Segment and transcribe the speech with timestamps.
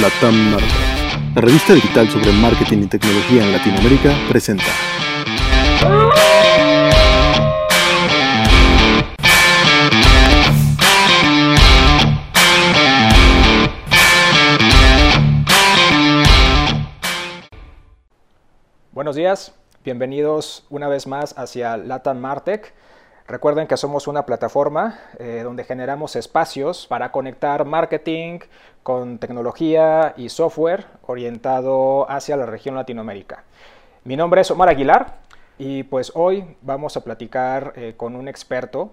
[0.00, 0.70] Latam Market.
[1.34, 4.64] La revista digital sobre marketing y tecnología en Latinoamérica presenta.
[18.92, 19.52] Buenos días,
[19.84, 22.72] bienvenidos una vez más hacia Latam Martech.
[23.30, 28.40] Recuerden que somos una plataforma eh, donde generamos espacios para conectar marketing
[28.82, 33.44] con tecnología y software orientado hacia la región Latinoamérica.
[34.02, 35.18] Mi nombre es Omar Aguilar
[35.58, 38.90] y pues hoy vamos a platicar eh, con un experto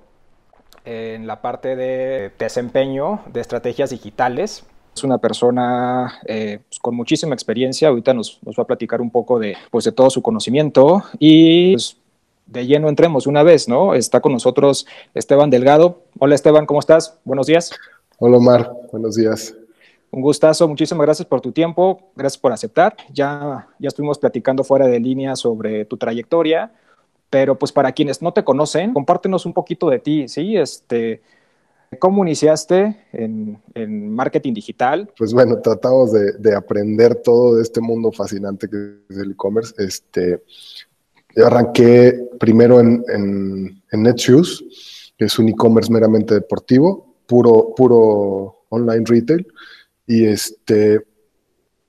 [0.86, 4.64] en la parte de desempeño de estrategias digitales.
[4.96, 9.40] Es una persona eh, pues, con muchísima experiencia, ahorita nos, va a platicar un poco
[9.40, 11.98] de, pues, de todo su conocimiento y pues,
[12.48, 13.94] de lleno entremos una vez, ¿no?
[13.94, 16.04] Está con nosotros Esteban Delgado.
[16.20, 17.20] Hola Esteban, ¿cómo estás?
[17.24, 17.72] Buenos días.
[18.18, 19.54] Hola Omar, buenos días.
[20.10, 22.96] Un gustazo, muchísimas gracias por tu tiempo, gracias por aceptar.
[23.12, 26.72] Ya, ya estuvimos platicando fuera de línea sobre tu trayectoria,
[27.30, 30.56] pero pues para quienes no te conocen, compártenos un poquito de ti, ¿sí?
[30.56, 31.22] Este,
[32.00, 35.12] ¿Cómo iniciaste en, en, marketing digital?
[35.18, 39.74] Pues bueno, tratamos de, de, aprender todo de este mundo fascinante que es el e-commerce.
[39.78, 40.42] Este,
[41.38, 48.66] yo arranqué primero en, en, en Netshoes, que es un e-commerce meramente deportivo, puro, puro
[48.70, 49.48] online retail.
[50.08, 51.06] Y, este,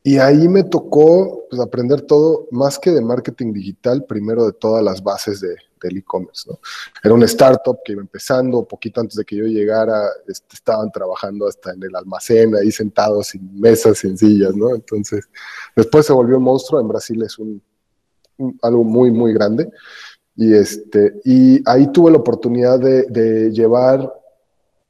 [0.02, 4.84] y ahí me tocó pues, aprender todo, más que de marketing digital, primero de todas
[4.84, 6.50] las bases de, del e-commerce.
[6.50, 6.58] ¿no?
[7.02, 11.48] Era una startup que iba empezando, poquito antes de que yo llegara, este, estaban trabajando
[11.48, 14.74] hasta en el almacén, ahí sentados sin mesas, sin sillas, ¿no?
[14.74, 15.26] Entonces,
[15.74, 17.62] después se volvió un monstruo, en Brasil es un,
[18.62, 19.70] algo muy, muy grande.
[20.36, 24.12] Y, este, y ahí tuve la oportunidad de, llevar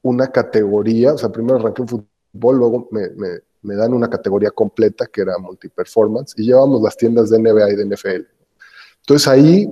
[0.02, 3.08] una categoría, o sea, primero arranqué en fútbol, luego me,
[3.62, 7.76] me, dan una categoría completa que era multiperformance y llevamos las tiendas de NBA y
[7.76, 8.26] de NFL.
[9.00, 9.68] Entonces ahí,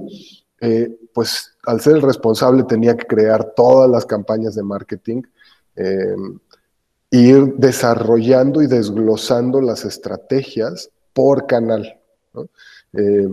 [0.60, 5.22] eh, pues al ser el responsable tenía que crear todas las campañas de marketing,
[5.76, 6.16] eh,
[7.10, 12.00] ir desarrollando y desglosando las estrategias por canal.
[12.94, 13.28] Eh,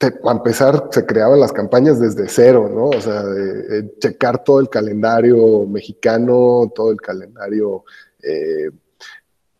[0.00, 2.86] te, a empezar, se creaban las campañas desde cero, ¿no?
[2.86, 7.84] O sea, de, checar todo el calendario mexicano, todo el calendario,
[8.22, 8.70] eh,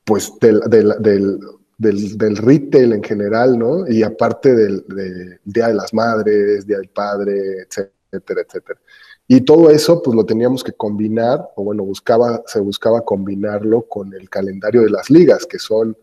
[0.02, 1.38] pues, del, del,
[1.76, 3.86] del, retail en general, ¿no?
[3.86, 8.80] Y aparte del de Día de las Madres, Día del Padre, etcétera, etcétera.
[9.28, 14.14] Y todo eso, pues, lo teníamos que combinar, o bueno, buscaba, se buscaba combinarlo con
[14.14, 15.94] el calendario de las ligas, que son,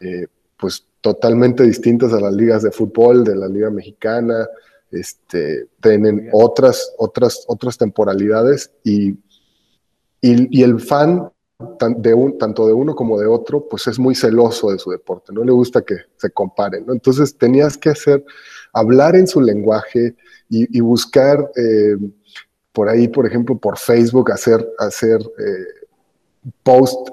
[0.00, 4.48] eh, pues, totalmente distintas a las ligas de fútbol, de la liga mexicana,
[4.90, 9.10] este, tienen otras, otras, otras temporalidades y,
[10.20, 11.30] y, y el fan
[11.96, 15.32] de un, tanto de uno como de otro, pues es muy celoso de su deporte,
[15.32, 16.92] no le gusta que se comparen, ¿no?
[16.92, 18.24] Entonces tenías que hacer,
[18.72, 20.14] hablar en su lenguaje
[20.50, 21.96] y, y buscar eh,
[22.72, 25.86] por ahí, por ejemplo, por Facebook, hacer, hacer eh,
[26.62, 27.08] post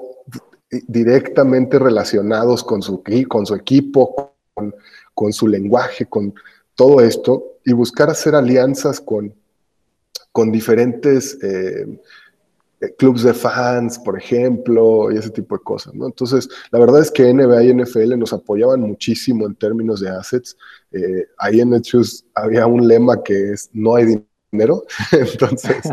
[0.86, 4.74] directamente relacionados con su, con su equipo, con,
[5.14, 6.34] con, su lenguaje, con
[6.74, 9.34] todo esto, y buscar hacer alianzas con,
[10.32, 12.00] con diferentes eh,
[12.98, 15.94] clubes de fans, por ejemplo, y ese tipo de cosas.
[15.94, 16.06] ¿no?
[16.06, 20.56] Entonces, la verdad es que NBA y NFL nos apoyaban muchísimo en términos de assets.
[20.92, 24.20] Eh, ahí en Netshoes había un lema que es no hay
[24.50, 25.76] dinero, entonces...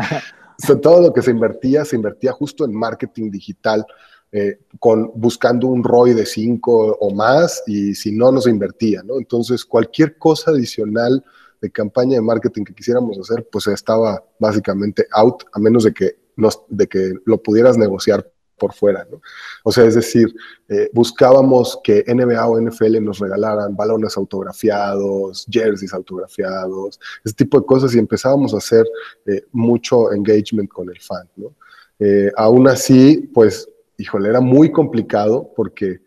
[0.82, 3.84] todo lo que se invertía, se invertía justo en marketing digital,
[4.32, 9.18] eh, con, buscando un ROI de 5 o más y si no, nos invertía, ¿no?
[9.18, 11.22] Entonces, cualquier cosa adicional
[11.60, 16.16] de campaña de marketing que quisiéramos hacer, pues estaba básicamente out, a menos de que,
[16.36, 18.26] nos, de que lo pudieras negociar
[18.62, 19.20] por fuera, ¿no?
[19.64, 20.32] O sea, es decir,
[20.68, 27.66] eh, buscábamos que NBA o NFL nos regalaran balones autografiados, jerseys autografiados, ese tipo de
[27.66, 28.86] cosas y empezábamos a hacer
[29.26, 31.54] eh, mucho engagement con el fan, ¿no?
[31.98, 33.68] Eh, aún así, pues
[34.02, 36.00] híjole, era muy complicado porque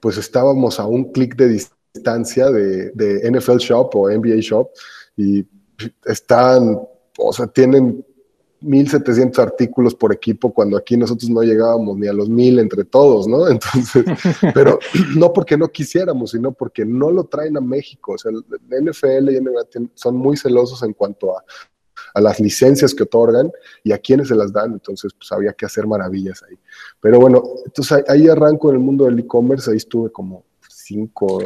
[0.00, 4.68] pues estábamos a un clic de distancia de, de, NFL Shop o NBA Shop
[5.16, 5.46] y
[6.04, 6.78] están,
[7.18, 8.04] o sea, tienen
[8.60, 13.28] 1700 artículos por equipo cuando aquí nosotros no llegábamos ni a los 1000 entre todos,
[13.28, 13.48] ¿no?
[13.50, 14.04] Entonces,
[14.52, 14.78] pero
[15.16, 18.12] no porque no quisiéramos, sino porque no lo traen a México.
[18.12, 21.44] O sea, NFL y NBA son muy celosos en cuanto a
[22.14, 23.50] a las licencias que otorgan
[23.84, 26.58] y a quienes se las dan, entonces pues había que hacer maravillas ahí.
[27.00, 31.42] Pero bueno, entonces ahí arranco en el mundo del e-commerce, ahí estuve como cinco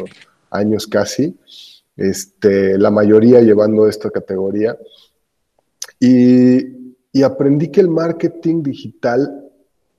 [0.51, 1.37] años casi,
[1.97, 4.77] este, la mayoría llevando esta categoría
[6.01, 9.43] y, y aprendí que el marketing digital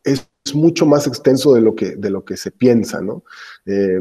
[0.03, 3.23] es mucho más extenso de lo que, de lo que se piensa, ¿no?
[3.65, 3.99] Eh,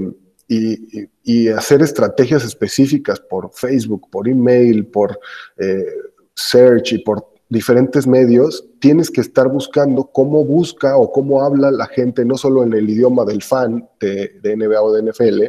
[0.48, 5.18] y, hacer estrategias específicas por Facebook, por email, por
[5.56, 5.86] eh,
[6.34, 11.86] search y por diferentes medios, tienes que estar buscando cómo busca o cómo habla la
[11.86, 15.42] gente, no solo en el idioma del fan de, NBA o de NFL,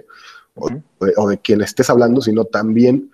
[0.56, 3.10] o, de quien estés hablando, sino también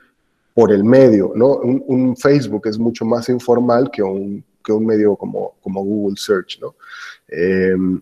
[0.56, 1.58] por el medio, ¿no?
[1.58, 6.60] Un, Facebook es mucho más informal que un, que un medio como, como Google Search,
[6.60, 6.74] ¿no?
[7.28, 8.02] Em,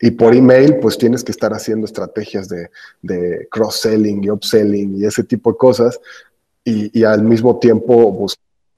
[0.00, 2.68] y por email, pues tienes que estar haciendo estrategias de,
[3.00, 6.00] de cross-selling y upselling y ese tipo de cosas,
[6.64, 8.26] y, y, al mismo tiempo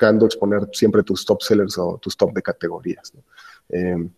[0.02, 3.12] buscando exponer siempre tus top sellers o tus top de categorías.
[3.14, 3.22] ¿no?
[3.68, 4.10] Em,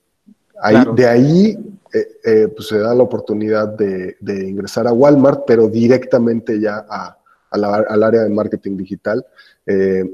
[0.60, 1.58] ahí, De ahí
[1.92, 6.86] eh, eh, pues se da la oportunidad de, de, ingresar a Walmart, pero directamente ya
[6.88, 7.19] a,
[7.50, 9.25] al área de marketing digital.
[9.66, 10.04] Eh,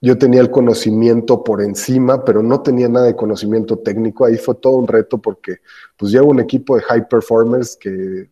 [0.00, 4.26] yo tenía el conocimiento por encima, pero no tenía nada de conocimiento técnico.
[4.26, 5.58] Ahí fue todo un reto porque
[5.96, 8.28] pues llevo un equipo de high performers que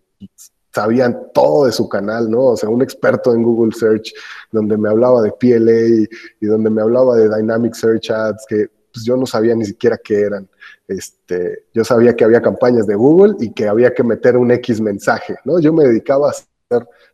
[0.75, 2.47] sabían todo de su canal, ¿no?
[2.47, 4.13] O sea, un experto en Google Search,
[4.51, 6.09] donde me hablaba de PLA
[6.41, 9.99] y, donde me hablaba de Dynamic Search Ads, que pues, yo no sabía ni siquiera
[9.99, 10.49] qué eran.
[10.89, 14.81] Este, yo sabía que había campañas de Google y que había que meter un X
[14.81, 15.61] mensaje, ¿no?
[15.61, 16.35] Yo me dedicaba a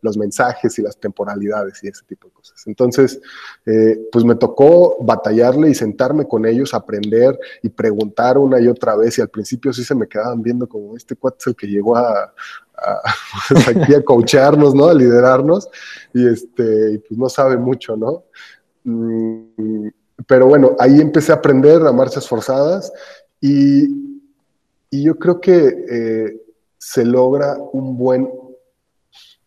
[0.01, 2.65] los mensajes y las temporalidades y ese tipo de cosas.
[2.65, 3.19] Entonces,
[3.65, 8.95] eh, pues me tocó batallarle y sentarme con ellos, aprender y preguntar una y otra
[8.95, 9.17] vez.
[9.17, 11.97] Y al principio sí se me quedaban viendo como este cuate es el que llegó
[11.97, 12.33] a,
[13.49, 14.87] pues, aquí a coacharnos, ¿no?
[14.87, 15.69] A liderarnos.
[16.13, 18.23] Y este, pues no sabe mucho, ¿no?
[18.83, 19.87] Mm,
[20.27, 22.91] pero bueno, ahí empecé a aprender a marchas forzadas
[23.39, 23.87] y,
[24.89, 26.41] y yo creo que eh,
[26.77, 28.29] se logra un buen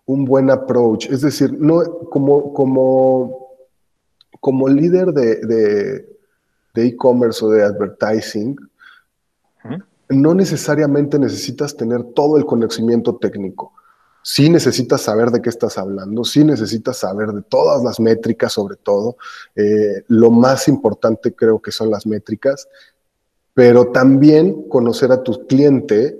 [0.04, 1.06] un buen approach.
[1.06, 3.56] Es decir, no, como, como,
[4.40, 6.06] como líder de
[6.74, 8.56] e-commerce o de advertising,
[10.12, 13.72] no necesariamente necesitas tener todo el conocimiento técnico.
[14.22, 18.76] Sí necesitas saber de qué estás hablando, sí necesitas saber de todas las métricas sobre
[18.76, 19.16] todo.
[19.56, 22.68] Eh, lo más importante creo que son las métricas,
[23.52, 26.18] pero también conocer a tu cliente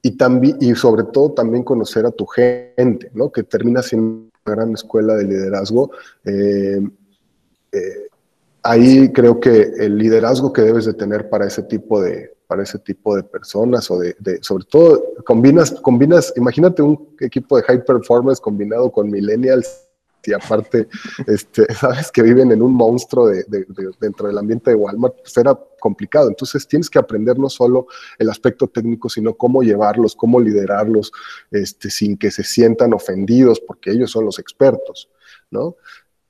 [0.00, 0.16] y,
[0.60, 3.32] y sobre todo también conocer a tu gente, ¿no?
[3.32, 5.90] que termina siendo una gran escuela de liderazgo.
[6.24, 6.80] Eh,
[7.72, 8.08] eh,
[8.62, 12.78] ahí creo que el liderazgo que debes de tener para ese tipo de, para ese
[12.78, 18.40] tipo de personas o de, sobre todo combinas, combinas, imagínate un equipo de high performance
[18.40, 19.88] combinado con millennials
[20.22, 20.86] y aparte,
[21.26, 23.44] este, sabes que viven en un monstruo de,
[24.00, 26.28] dentro del ambiente de Walmart, pues era complicado.
[26.28, 27.88] Entonces tienes que aprender no solo
[28.20, 31.10] el aspecto técnico, sino cómo llevarlos, cómo liderarlos,
[31.50, 35.10] este, sin que se sientan ofendidos, porque ellos son los expertos,
[35.50, 35.74] ¿no?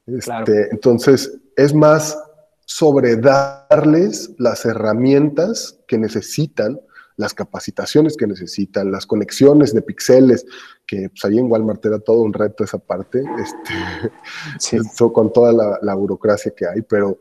[0.06, 2.18] Este, entonces, es más
[2.66, 6.80] sobre darles las herramientas que necesitan
[7.16, 10.46] las capacitaciones que necesitan, las conexiones de píxeles,
[10.86, 15.94] que pues, ahí en Walmart era todo un reto esa parte, este, con toda la,
[15.94, 17.18] burocracia que hay, pero,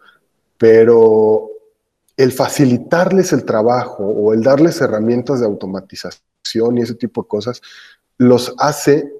[0.58, 1.50] pero
[2.18, 7.62] el facilitarles el trabajo o el darles herramientas de automatización y ese tipo de cosas,
[8.18, 9.12] los hace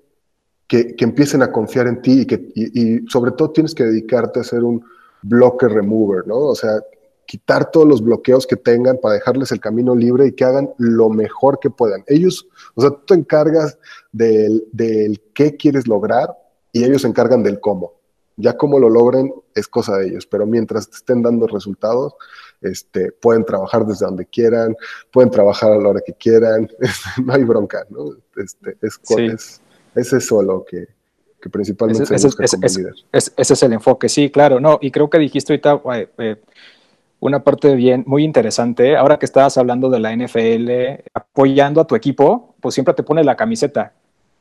[0.68, 4.44] que, empiecen a confiar en ti y que y sobre todo tienes que dedicarte a
[4.44, 4.84] ser un
[5.24, 6.38] blocker remover, ¿no?
[6.38, 6.82] O sea,
[7.26, 11.10] quitar todos los bloqueos que tengan para dejarles el camino libre y que hagan lo
[11.10, 12.04] mejor que puedan.
[12.08, 13.78] Ellos, o sea, tú te encargas
[14.12, 16.38] del, del qué quieres lograr
[16.72, 17.94] y ellos se encargan del cómo.
[18.36, 22.16] Ya cómo lo logren es cosa de ellos, pero mientras te estén dando resultados,
[22.62, 24.76] este, pueden trabajar desde donde quieran,
[25.12, 26.68] pueden trabajar a la hora que quieran,
[27.24, 28.16] no hay bronca, ¿no?
[28.36, 29.62] Este, es, es,
[29.94, 30.88] es, eso lo que,
[31.44, 32.30] que principalmente ese,
[33.12, 35.82] ese, es el enfoque, sí, claro, no, y creo que dijiste ahorita,
[36.20, 36.38] eh,
[37.20, 38.96] una parte bien, muy interesante.
[38.96, 43.26] Ahora que estabas hablando de la NFL, apoyando a tu equipo, pues siempre te pone
[43.26, 43.92] la camiseta.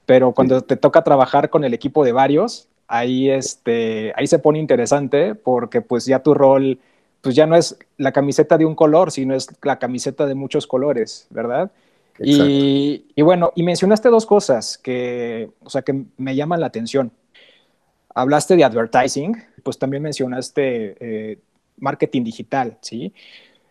[0.07, 4.61] Pero cuando te toca trabajar con el equipo de varios, ahí, este, ahí se pone
[4.61, 6.79] interesante porque pues ya tu rol,
[7.21, 10.69] pues ya no es la camiseta de un color, sino es la camiseta de muchos
[10.69, 11.73] colores, ¿verdad?
[12.19, 17.13] Y, y, bueno, y mencionaste dos cosas que, o sea, que me llaman la atención.
[18.15, 21.39] Hablaste de advertising, pues también mencionaste eh,
[21.79, 23.13] marketing digital, ¿sí?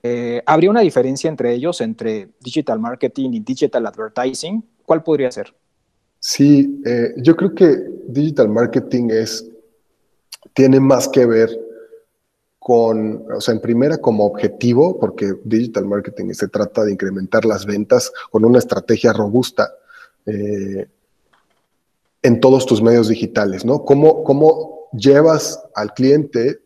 [0.03, 4.63] Eh, ¿Habría una diferencia entre ellos, entre digital marketing y digital advertising?
[4.83, 5.53] ¿Cuál podría ser?
[6.19, 9.47] Sí, eh, yo creo que digital marketing es,
[10.53, 11.49] tiene más que ver
[12.63, 17.65] con, o sea, en primera como objetivo, porque digital marketing se trata de incrementar las
[17.65, 19.73] ventas con una estrategia robusta
[20.27, 20.87] eh,
[22.21, 23.83] en todos tus medios digitales, ¿no?
[23.83, 26.61] ¿Cómo, cómo llevas al cliente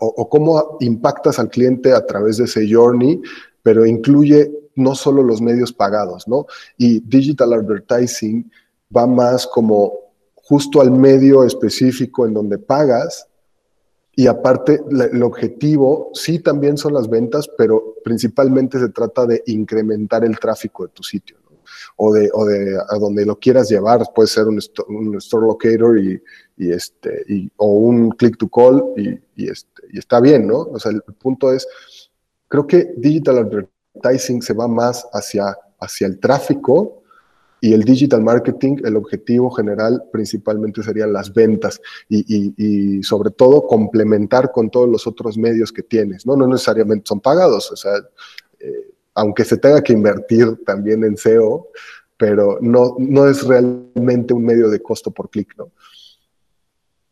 [0.00, 3.20] o, cómo impactas al cliente a través de ese journey,
[3.62, 6.46] pero incluye no solo los medios pagados, ¿no?
[6.78, 8.50] Y digital advertising
[8.96, 9.92] va más como
[10.36, 13.28] justo al medio específico en donde pagas
[14.14, 20.24] y aparte, el objetivo sí también son las ventas, pero principalmente se trata de incrementar
[20.24, 21.38] el tráfico de tu sitio,
[21.96, 25.98] o, de, o de a donde lo quieras llevar, puede ser un, un store locator
[25.98, 26.22] y,
[26.58, 30.58] este, y, o un click to call y, este, y está bien, ¿no?
[30.58, 31.66] O sea, el punto es,
[32.48, 37.01] creo que digital advertising se va más hacia, hacia el tráfico
[37.62, 44.50] y el digital marketing, el objetivo general principalmente serían las ventas y, sobre todo complementar
[44.50, 46.26] con todos los otros medios que tienes.
[46.26, 47.92] No, no necesariamente son pagados, o sea,
[48.58, 51.68] eh, aunque se tenga que invertir también en SEO,
[52.16, 55.70] pero no, no es realmente un medio de costo por clic, ¿no?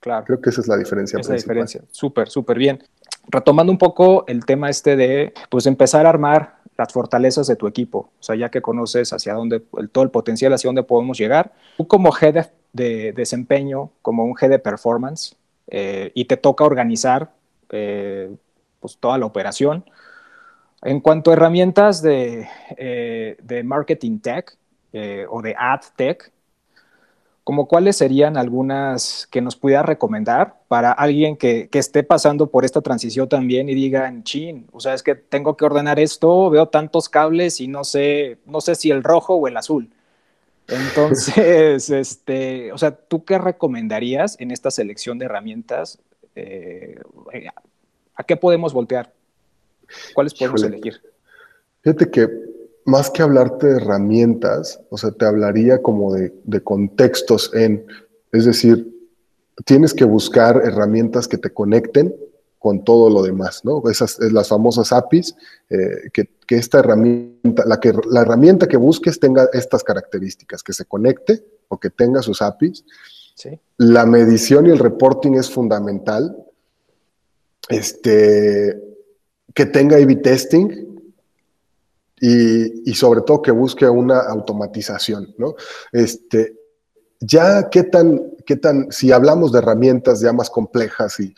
[0.00, 0.24] Claro.
[0.24, 1.20] Creo que esa es la diferencia.
[1.20, 1.84] Esa es la diferencia.
[1.92, 2.82] Súper, súper bien.
[3.28, 7.66] Retomando un poco el tema este de, pues, empezar a armar las fortalezas de tu
[7.66, 11.18] equipo, o sea, ya que conoces hacia dónde, el, todo el potencial hacia dónde podemos
[11.18, 11.52] llegar.
[11.76, 17.32] Tú como head de, desempeño, como un head de performance, eh, y te toca organizar
[17.68, 18.34] eh,
[18.80, 19.84] pues toda la operación.
[20.82, 24.56] En cuanto a herramientas de, eh, de marketing tech
[25.28, 26.32] o de ad tech,
[27.50, 32.80] como cuáles serían algunas que nos pudiera recomendar para alguien que, esté pasando por esta
[32.80, 37.08] transición también y diga, chin, o sea, es que tengo que ordenar esto, veo tantos
[37.08, 39.90] cables y no sé, no sé si el rojo o el azul.
[40.68, 45.98] Entonces, este, o sea, ¿tú qué recomendarías en esta selección de herramientas?
[46.36, 47.00] Eh,
[48.14, 49.12] ¿A qué podemos voltear?
[50.14, 51.02] ¿Cuáles podemos elegir?
[51.82, 52.28] Fíjate que
[52.90, 56.32] más que hablarte de herramientas, o sea, te hablaría como de,
[56.64, 57.86] contextos en,
[58.32, 58.92] es decir,
[59.64, 62.14] tienes que buscar herramientas que te conecten
[62.58, 63.82] con todo lo demás, ¿no?
[63.88, 65.34] Esas las famosas APIs,
[65.70, 70.84] eh, que, esta herramienta, la, que, la herramienta que busques tenga estas características, que se
[70.84, 72.84] conecte o que tenga sus APIs.
[73.78, 76.36] La medición y el reporting es fundamental.
[77.68, 78.82] Este,
[79.54, 80.89] que tenga A-B testing,
[82.20, 85.54] y, sobre todo que busque una automatización, ¿no?
[85.90, 86.54] Este,
[87.18, 91.34] ya qué tan, qué tan, si hablamos de herramientas ya más complejas y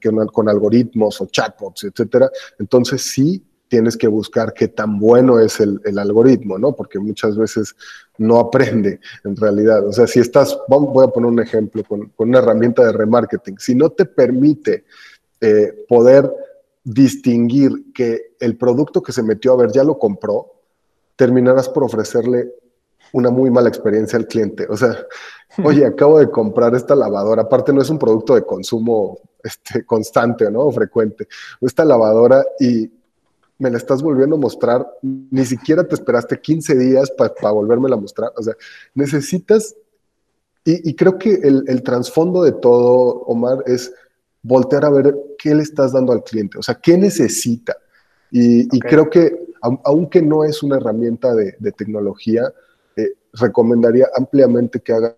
[0.00, 5.60] que con algoritmos o chatbots, etcétera, entonces sí tienes que buscar qué tan bueno es
[5.60, 6.74] el, algoritmo, ¿no?
[6.74, 7.76] Porque muchas veces
[8.16, 9.86] no aprende en realidad.
[9.86, 13.74] O sea, si estás, voy a poner un ejemplo con, una herramienta de remarketing, si
[13.74, 14.84] no te permite
[15.40, 16.32] eh, poder
[16.88, 20.54] distinguir que el producto que se metió a ver ya lo compró,
[21.16, 22.50] terminarás por ofrecerle
[23.12, 24.66] una muy mala experiencia al cliente.
[24.70, 24.96] O sea,
[25.64, 30.50] oye, acabo de comprar esta lavadora, aparte no es un producto de consumo este, constante
[30.50, 30.60] ¿no?
[30.60, 31.28] o frecuente,
[31.60, 32.90] esta lavadora y
[33.58, 37.96] me la estás volviendo a mostrar, ni siquiera te esperaste 15 días para volverme a
[37.96, 38.30] mostrar.
[38.36, 38.54] O sea,
[38.94, 39.74] necesitas,
[40.64, 43.92] y, creo que el, el trasfondo de todo, Omar, es
[44.42, 47.76] voltear a ver qué le estás dando al cliente, o sea, qué necesita.
[48.30, 49.54] Y, creo que,
[49.84, 52.52] aunque no es una herramienta de, tecnología,
[52.96, 55.14] eh, recomendaría ampliamente que hagan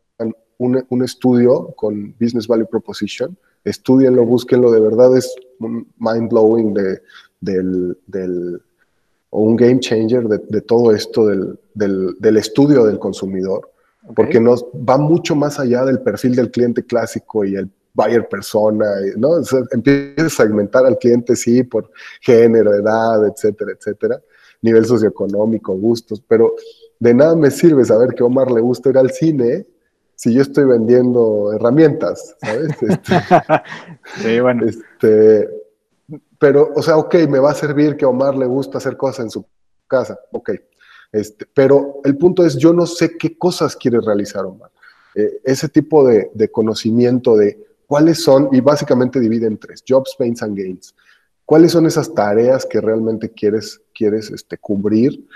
[0.59, 3.37] un, estudio con Business Value Proposition.
[3.65, 7.03] Estudienlo, búsquenlo, de verdad es un mind blowing de,
[7.41, 8.63] del, del,
[9.31, 13.71] o un game changer de, todo esto del, del, estudio del consumidor,
[14.15, 18.87] porque nos va mucho más allá del perfil del cliente clásico y el buyer persona,
[19.17, 19.31] ¿no?
[19.31, 19.43] O
[19.73, 24.21] empiezas a segmentar al cliente, sí, por género, edad, etcétera, etcétera,
[24.63, 26.55] nivel socioeconómico, gustos, pero
[26.99, 29.67] de nada me sirve saber que a Omar le gusta ir al cine
[30.15, 32.77] si yo estoy vendiendo herramientas, ¿sabes?
[32.83, 33.15] Este,
[34.23, 34.67] sí, bueno.
[34.67, 35.49] Este,
[36.39, 39.25] pero, o sea, ok, me va a servir que a Omar le gusta hacer cosas
[39.25, 39.47] en su
[39.87, 40.51] casa, ok.
[41.11, 44.71] Este, pero el punto es, yo no sé qué cosas quiere realizar Omar.
[45.15, 50.15] Eh, ese tipo de, de conocimiento de cuáles son, y básicamente divide en tres, jobs,
[50.17, 50.95] pains and gains.
[51.45, 55.27] ¿Cuáles son esas tareas que realmente quieres, quieres este, cubrir?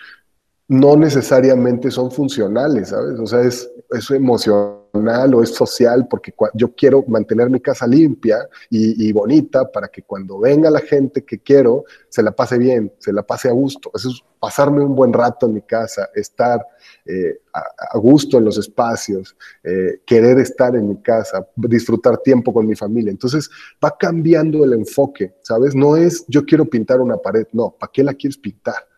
[0.69, 3.19] No necesariamente son funcionales, ¿sabes?
[3.19, 8.49] O sea, es, es emocional o es social, porque yo quiero mantener mi casa limpia
[8.71, 13.13] y, bonita para que cuando venga la gente que quiero, se la pase bien, se
[13.13, 13.91] la pase a gusto.
[13.95, 16.65] Eso es pasarme un buen rato en mi casa, estar
[17.05, 22.67] eh, a, gusto en los espacios, eh, querer estar en mi casa, disfrutar tiempo con
[22.67, 23.11] mi familia.
[23.11, 23.51] Entonces
[23.85, 25.75] va cambiando el enfoque, ¿sabes?
[25.75, 28.94] No es yo quiero pintar una pared, no, ¿para qué la quieres pintar?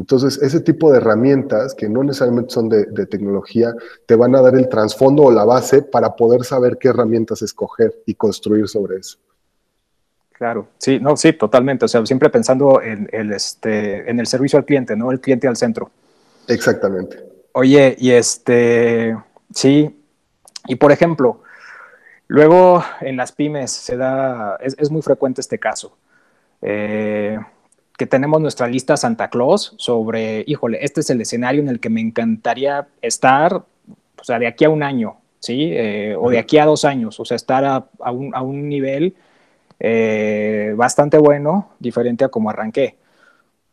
[0.00, 3.74] Entonces, ese tipo de herramientas, que no necesariamente son de, tecnología,
[4.06, 7.94] te van a dar el trasfondo o la base para poder saber qué herramientas escoger
[8.06, 9.18] y construir sobre eso.
[10.32, 11.84] Claro, sí, no, sí, totalmente.
[11.84, 15.12] O sea, siempre pensando en el, este, en el servicio al cliente, ¿no?
[15.12, 15.90] El cliente al centro.
[16.48, 17.22] Exactamente.
[17.52, 19.14] Oye, y este,
[19.54, 20.02] sí,
[20.66, 21.42] y por ejemplo,
[22.26, 25.94] luego en las pymes se da, es, muy frecuente este caso,
[26.62, 27.38] eh,
[28.00, 31.90] que tenemos nuestra lista Santa Claus sobre, híjole, este es el escenario en el que
[31.90, 35.68] me encantaría estar, o sea, de aquí a un año, ¿sí?
[35.70, 39.14] Eh, o de aquí a dos años, o sea, estar a, un, a un nivel
[39.78, 42.96] eh, bastante bueno, diferente a como arranqué.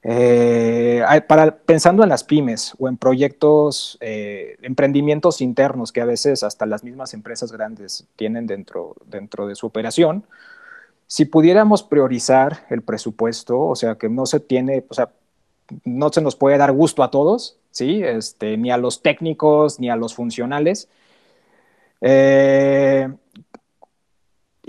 [0.04, 6.44] Eh, para, pensando en las pymes o en proyectos, eh, emprendimientos internos que a veces
[6.44, 10.26] hasta las mismas empresas grandes tienen dentro, dentro de su operación,
[11.08, 15.10] si pudiéramos priorizar el presupuesto, o sea, que no se tiene, o sea,
[15.86, 18.04] no se nos puede dar gusto a todos, ¿sí?
[18.04, 20.90] Este, ni a los técnicos, ni a los funcionales.
[22.02, 23.10] Eh,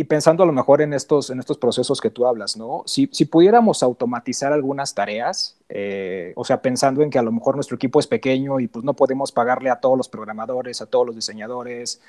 [0.01, 2.85] y pensando a lo mejor en estos, en estos procesos que tú hablas, ¿no?
[2.87, 7.57] Si, si pudiéramos automatizar algunas tareas, eh, o sea, pensando en que a lo mejor
[7.57, 11.05] nuestro equipo es pequeño y pues no podemos pagarle a todos los programadores, a todos
[11.05, 12.01] los diseñadores,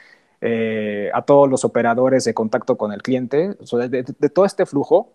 [0.42, 3.56] eh, a todos los operadores de contacto con el cliente,
[3.90, 5.14] de, todo este flujo,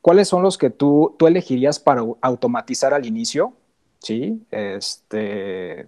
[0.00, 3.52] ¿cuáles son los que tú, tú elegirías para automatizar al inicio?
[3.98, 4.42] ¿Sí?
[4.50, 5.86] Este,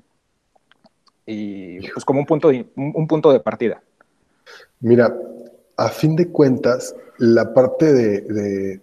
[1.27, 3.83] y pues como un punto un punto de partida.
[4.81, 5.17] Mira,
[5.77, 8.81] a fin de cuentas, la parte de,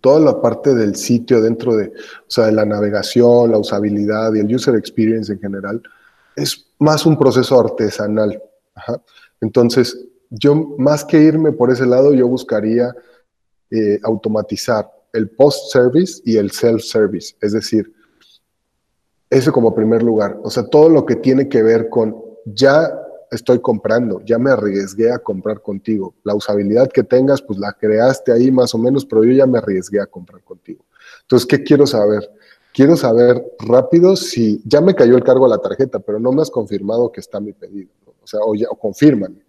[0.00, 4.40] toda la parte del sitio dentro de, o sea, de la navegación, la usabilidad y
[4.40, 5.82] el user experience en general,
[6.36, 8.42] es más un proceso artesanal.
[9.40, 12.94] Entonces, yo más que irme por ese lado, yo buscaría
[13.70, 17.92] eh, automatizar el post-service y el self-service, es decir,
[19.30, 20.38] eso como primer lugar.
[20.42, 22.92] O sea, todo lo que tiene que ver con ya
[23.30, 26.14] estoy comprando, ya me arriesgué a comprar contigo.
[26.22, 29.58] La usabilidad que tengas, pues la creaste ahí más o menos, pero yo ya me
[29.58, 30.84] arriesgué a comprar contigo.
[31.22, 32.30] Entonces, ¿qué quiero saber?
[32.72, 36.42] Quiero saber rápido si ya me cayó el cargo a la tarjeta, pero no me
[36.42, 37.90] has confirmado que está mi pedido.
[38.26, 39.46] O sea, o, ya, o confírmame.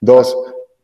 [0.00, 0.36] Dos,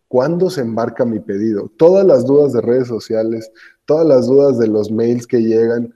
[0.08, 1.70] ¿cuándo se embarca mi pedido?
[1.76, 3.52] Todas las dudas de redes sociales,
[3.84, 5.94] todas las dudas de los mails que llegan,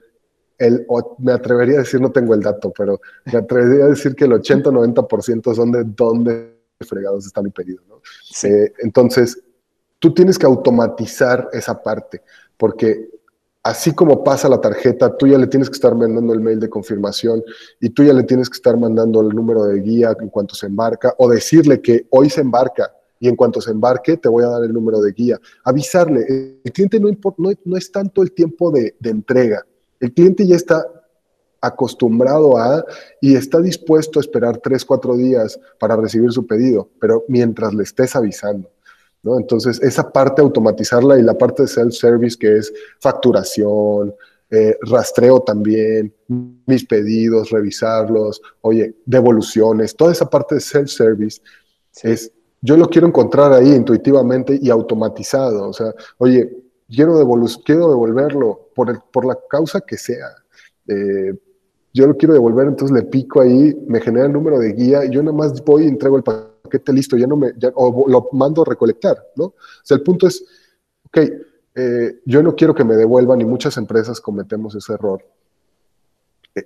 [0.58, 0.86] el,
[1.18, 4.32] me atrevería a decir, no tengo el dato, pero me atrevería a decir que el
[4.32, 7.82] 80-90% son de dónde fregados está mi pedido.
[7.88, 8.00] ¿no?
[8.48, 9.42] Eh, entonces,
[9.98, 12.22] tú tienes que automatizar esa parte,
[12.56, 13.08] porque
[13.64, 16.68] así como pasa la tarjeta, tú ya le tienes que estar mandando el mail de
[16.68, 17.42] confirmación
[17.80, 20.66] y tú ya le tienes que estar mandando el número de guía en cuanto se
[20.66, 24.48] embarca o decirle que hoy se embarca y en cuanto se embarque te voy a
[24.48, 25.40] dar el número de guía.
[25.64, 29.64] Avisarle, el cliente no, no, no es tanto el tiempo de, de entrega,
[29.98, 30.86] el cliente ya está
[31.62, 32.84] acostumbrado a
[33.22, 37.84] y está dispuesto a esperar tres, cuatro días para recibir su pedido, pero mientras le
[37.84, 38.73] estés avisando.
[39.24, 39.38] ¿No?
[39.38, 44.14] Entonces, esa parte automatizarla y la parte de self-service que es facturación,
[44.50, 51.40] eh, rastreo también, mis pedidos, revisarlos, oye, devoluciones, toda esa parte de self-service
[52.02, 55.68] es, yo lo quiero encontrar ahí intuitivamente y automatizado.
[55.70, 56.50] O sea, oye,
[56.88, 57.14] quiero,
[57.64, 60.28] quiero devolverlo por, el, por la causa que sea.
[60.86, 61.34] Eh,
[61.92, 65.10] yo lo quiero devolver, entonces le pico ahí, me genera el número de guía y
[65.10, 66.53] yo nada más voy y entrego el paquete
[66.92, 69.44] listo, ya no me, o lo mando a recolectar, ¿no?
[69.44, 70.44] O sea, el punto es,
[71.06, 71.18] ok,
[71.76, 75.22] eh, yo no quiero que me devuelvan y muchas empresas cometemos ese error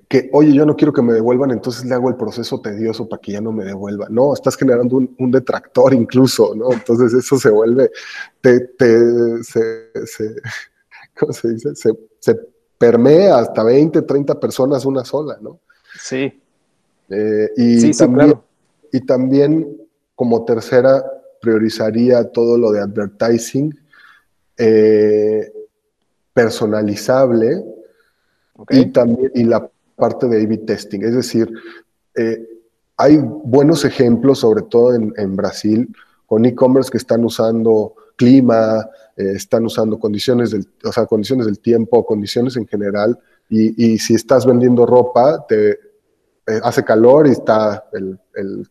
[0.09, 3.21] que, oye, yo no quiero que me devuelvan, entonces le hago el proceso tedioso para
[3.23, 4.07] que ya no me devuelva.
[4.11, 6.71] No, estás generando un, detractor incluso, ¿no?
[6.73, 7.91] Entonces eso se vuelve,
[8.43, 10.35] te, te, se, se,
[11.19, 11.75] ¿cómo se dice?
[11.75, 12.35] Se,
[12.77, 15.59] permea hasta 20, 30 personas una sola, ¿no?
[16.01, 16.41] Sí.
[17.09, 18.41] Eh, y, sí, también,
[18.93, 19.88] y también,
[20.19, 21.05] como tercera,
[21.41, 23.73] priorizaría todo lo de advertising
[24.57, 25.53] eh,
[26.33, 27.65] personalizable
[28.69, 31.03] y también y la parte de A-B testing.
[31.05, 31.49] Es decir,
[32.17, 32.45] eh,
[32.97, 35.89] hay buenos ejemplos, sobre todo en, Brasil,
[36.27, 41.61] con e-commerce que están usando clima, eh, están usando condiciones del, o sea, condiciones del
[41.61, 43.17] tiempo, condiciones en general,
[43.49, 48.19] y, si estás vendiendo ropa, te eh, hace calor y está el,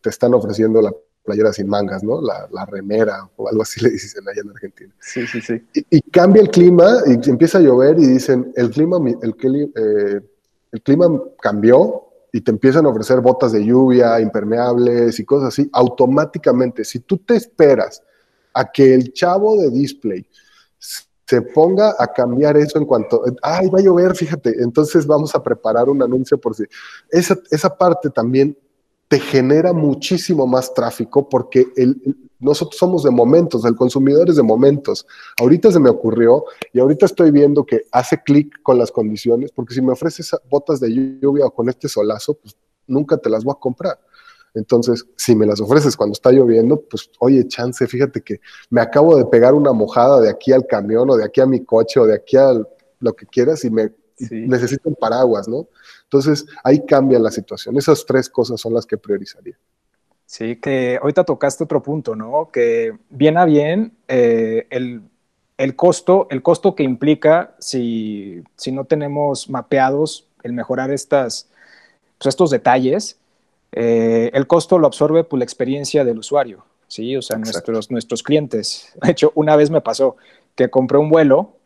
[0.02, 0.92] te están ofreciendo la
[1.28, 2.22] playera sin mangas, ¿no?
[2.22, 4.94] La, remera o algo así le dicen allá en Argentina.
[4.98, 5.62] Sí, sí, sí.
[5.90, 9.34] Y, cambia el clima y empieza a llover y dicen, el clima, el,
[9.76, 10.20] eh,
[10.72, 11.06] el clima
[11.40, 17.00] cambió y te empiezan a ofrecer botas de lluvia, impermeables y cosas así, automáticamente, si
[17.00, 18.02] tú te esperas
[18.54, 20.26] a que el chavo de display
[21.26, 25.42] se ponga a cambiar eso en cuanto, ay, va a llover, fíjate, entonces vamos a
[25.42, 26.64] preparar un anuncio por si.
[27.10, 28.56] Esa, esa parte también
[29.08, 32.00] te genera muchísimo más tráfico porque el,
[32.38, 35.06] nosotros somos de momentos, el consumidor es de momentos.
[35.40, 39.74] Ahorita se me ocurrió y ahorita estoy viendo que hace clic con las condiciones, porque
[39.74, 43.54] si me ofreces botas de lluvia o con este solazo, pues nunca te las voy
[43.56, 43.98] a comprar.
[44.54, 48.40] Entonces, si me las ofreces cuando está lloviendo, pues oye, chance, fíjate que
[48.70, 51.64] me acabo de pegar una mojada de aquí al camión o de aquí a mi
[51.64, 52.52] coche o de aquí a
[53.00, 53.92] lo que quieras y me
[54.30, 55.68] necesito un paraguas, ¿no?
[56.10, 57.76] Entonces, ahí cambia la situación.
[57.76, 59.56] Esas tres cosas son las que priorizaría.
[60.24, 62.50] Sí, que ahorita tocaste otro punto, ¿no?
[62.50, 68.42] Que bien a bien eh, el, costo, el costo que implica si,
[68.72, 71.48] no tenemos mapeados el mejorar estas,
[72.16, 73.18] pues, estos detalles,
[73.72, 77.16] eh, el costo lo absorbe por la experiencia del usuario, ¿sí?
[77.16, 78.94] O sea, nuestros, nuestros clientes.
[79.02, 80.16] De hecho, una vez me pasó
[80.54, 81.57] que compré un vuelo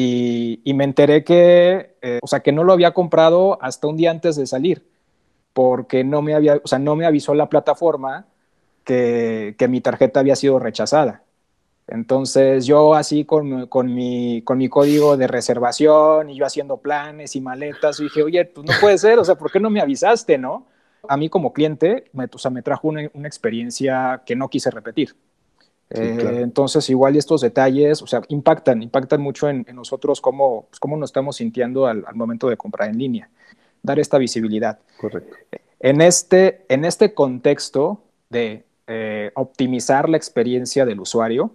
[0.00, 4.10] y, me enteré que, eh, o sea, que no lo había comprado hasta un día
[4.10, 4.86] antes de salir
[5.52, 8.26] porque no me, había, o sea, no me avisó la plataforma
[8.84, 11.24] que, que mi tarjeta había sido rechazada.
[11.88, 17.34] Entonces yo así con, con, mi, con mi código de reservación y yo haciendo planes
[17.34, 20.38] y maletas, dije, oye, pues no puede ser, o sea, ¿por qué no me avisaste,
[20.38, 20.66] no?
[21.08, 24.70] A mí como cliente, me, o sea, me trajo una, una experiencia que no quise
[24.70, 25.16] repetir.
[25.90, 30.96] Eh, entonces, igual estos detalles, o sea, impactan, impactan mucho en, nosotros cómo, pues, cómo
[30.96, 33.30] nos estamos sintiendo al, al momento de comprar en línea
[33.82, 34.78] dar esta visibilidad.
[35.00, 35.36] Correcto.
[35.80, 41.52] En este, en este contexto de eh, optimizar la experiencia del usuario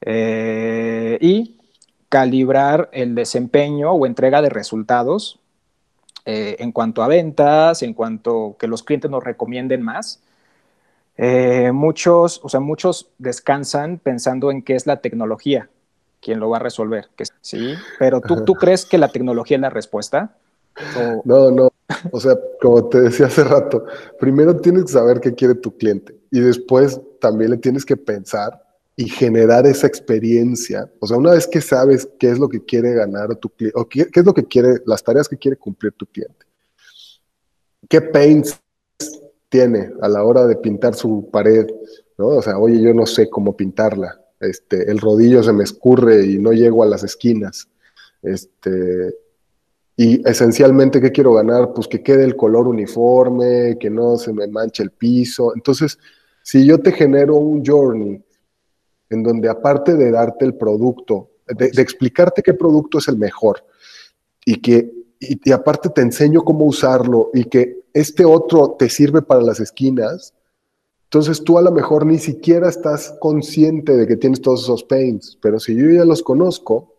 [0.00, 1.58] eh, y
[2.08, 5.40] calibrar el desempeño o entrega de resultados
[6.26, 10.23] en cuanto a ventas, en cuanto que los clientes nos recomienden más.
[11.72, 15.70] Muchos, o sea, muchos descansan pensando en qué es la tecnología
[16.20, 17.08] quien lo va a resolver,
[17.42, 20.34] sí, pero tú, ¿tú crees que la tecnología es la respuesta?
[21.24, 21.70] No, no.
[22.10, 23.84] O sea, como te decía hace rato,
[24.18, 28.60] primero tienes que saber qué quiere tu cliente y después también le tienes que pensar
[28.96, 30.90] y generar esa experiencia.
[31.00, 33.88] O sea, una vez que sabes qué es lo que quiere ganar tu cliente, o
[33.88, 36.46] qué, es lo que quiere, las tareas que quiere cumplir tu cliente,
[37.88, 38.58] qué paints
[39.54, 41.64] tiene a la hora de pintar su pared,
[42.18, 42.26] ¿no?
[42.26, 44.20] O sea, oye, yo no sé cómo pintarla.
[44.40, 47.68] Este, el rodillo se me escurre y no llego a las esquinas.
[48.20, 49.14] Este,
[49.96, 51.72] y esencialmente, ¿qué quiero ganar?
[51.72, 55.52] Pues que quede el color uniforme, que no se me manche el piso.
[55.54, 56.00] Entonces,
[56.42, 58.20] si yo te genero un journey
[59.08, 63.64] en donde aparte de darte el producto, de, explicarte qué producto es el mejor,
[64.44, 64.90] y que
[65.28, 70.34] y, aparte te enseño cómo usarlo, y que este otro te sirve para las esquinas,
[71.04, 75.38] entonces tú a lo mejor ni siquiera estás consciente de que tienes todos esos pains,
[75.40, 76.92] pero si yo ya los conozco,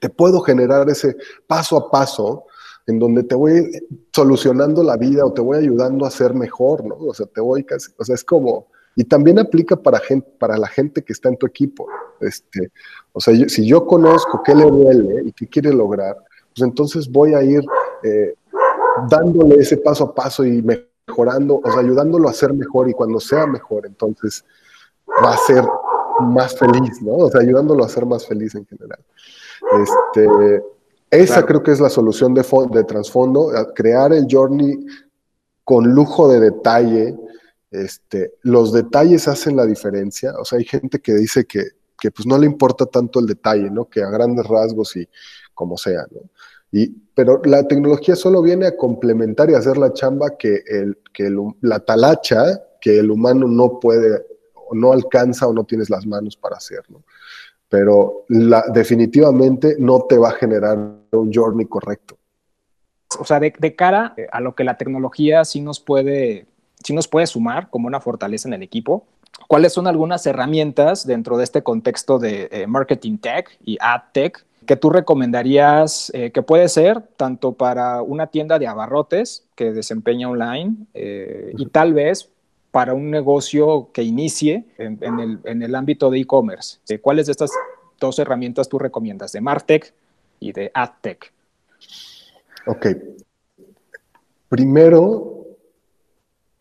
[0.00, 2.46] te puedo generar ese paso a paso
[2.86, 3.70] en donde te voy
[4.12, 6.96] solucionando la vida o te voy ayudando a ser mejor, ¿no?
[6.96, 10.56] O sea, te voy casi, o sea, es como, y también aplica para, gente, para
[10.56, 11.86] la gente que está en tu equipo.
[12.20, 12.70] Este,
[13.12, 16.16] o sea, si yo conozco qué le duele y qué quiere lograr,
[16.54, 17.62] pues entonces voy a ir
[18.02, 18.34] eh,
[19.08, 23.20] dándole ese paso a paso y mejorando, o sea, ayudándolo a ser mejor y cuando
[23.20, 24.44] sea mejor, entonces
[25.24, 25.64] va a ser
[26.20, 27.12] más feliz, ¿no?
[27.14, 29.00] O sea, ayudándolo a ser más feliz en general.
[29.80, 30.62] Este,
[31.10, 34.86] esa creo que es la solución de, de trasfondo, crear el journey
[35.64, 37.16] con lujo de detalle.
[37.70, 40.34] Este, los detalles hacen la diferencia.
[40.38, 41.64] O sea, hay gente que dice que,
[41.98, 43.84] que pues no le importa tanto el detalle, ¿no?
[43.86, 45.08] Que a grandes rasgos y
[45.54, 46.20] como sea, ¿no?
[46.70, 51.30] Y, pero la tecnología solo viene a complementar y hacer la chamba que, el, que
[51.60, 56.36] la talacha que el humano no puede o no alcanza o no tienes las manos
[56.36, 57.02] para hacer, ¿no?
[57.72, 62.18] pero la, definitivamente no te va a generar un journey correcto.
[63.18, 66.44] O sea, de, cara a lo que la tecnología sí nos puede,
[66.84, 69.06] sí nos puede sumar como una fortaleza en el equipo,
[69.48, 74.44] ¿cuáles son algunas herramientas dentro de este contexto de eh, marketing tech y ad tech
[74.66, 80.28] que tú recomendarías eh, que puede ser tanto para una tienda de abarrotes que desempeña
[80.28, 82.28] online eh, y tal vez
[82.70, 84.98] para un negocio que inicie en,
[85.62, 86.78] el, ámbito de e-commerce?
[86.88, 87.50] Eh, ¿Cuáles de estas
[88.00, 89.92] dos herramientas tú recomiendas, de Martech
[90.40, 91.32] y de AdTech?
[92.66, 92.86] Ok.
[94.48, 95.46] Primero,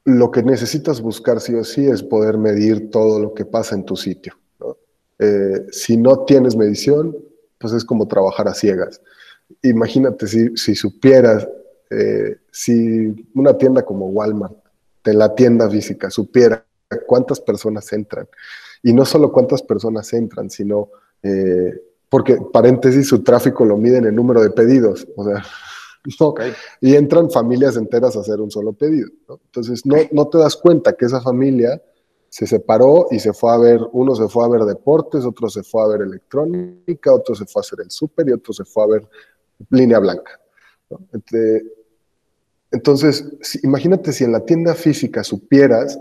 [0.03, 3.85] lo que necesitas buscar sí o sí es poder medir todo lo que pasa en
[3.85, 4.35] tu sitio.
[5.71, 7.15] Si no tienes medición,
[7.61, 9.01] pues es como trabajar a ciegas.
[9.61, 11.47] Imagínate si, supieras,
[11.89, 14.55] eh, si una tienda como Walmart
[15.03, 16.65] de la tienda física supiera
[17.07, 18.27] cuántas personas entran.
[18.83, 20.89] Y no solo cuántas personas entran, sino,
[21.21, 25.07] eh, porque paréntesis, su tráfico lo miden en número de pedidos.
[25.15, 25.43] O sea,
[26.81, 29.09] y entran familias enteras a hacer un solo pedido.
[29.45, 31.81] Entonces, no, no te das cuenta que esa familia
[32.31, 35.63] se separó y se fue a ver, uno se fue a ver deportes, otro se
[35.63, 38.83] fue a ver electrónica, otro se fue a hacer el súper y otro se fue
[38.83, 39.09] a ver
[39.69, 40.39] línea blanca.
[42.71, 43.25] Entonces,
[43.63, 45.99] imagínate si en la tienda física supieras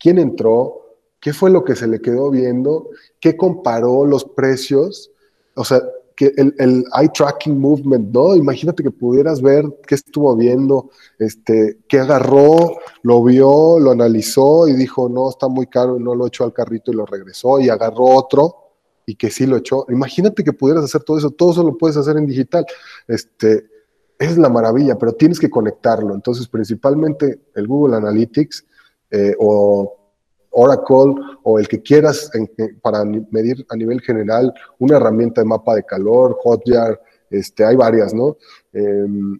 [0.00, 5.12] quién entró, qué fue lo que se le quedó viendo, qué comparó los precios,
[5.54, 5.80] o sea,
[6.18, 8.34] que el, el, eye tracking movement, ¿no?
[8.34, 14.72] Imagínate que pudieras ver qué estuvo viendo, este, qué agarró, lo vio, lo analizó y
[14.72, 17.68] dijo, no, está muy caro y no lo echó al carrito y lo regresó y
[17.68, 18.56] agarró otro
[19.06, 19.86] y que sí lo echó.
[19.90, 22.66] Imagínate que pudieras hacer todo eso, todo eso lo puedes hacer en digital.
[23.06, 23.68] Este,
[24.18, 26.16] es la maravilla, pero tienes que conectarlo.
[26.16, 28.66] Entonces, principalmente el Google Analytics
[29.12, 29.97] eh, o
[30.58, 32.30] Oracle o el que quieras
[32.82, 38.12] para medir a nivel general, una herramienta de mapa de calor, Hotjar, este, hay varias,
[38.12, 38.36] ¿no?
[38.72, 39.38] Em,